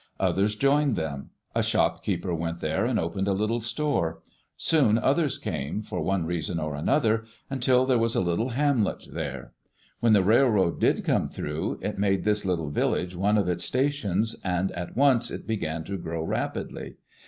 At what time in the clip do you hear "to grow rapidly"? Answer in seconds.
15.83-16.95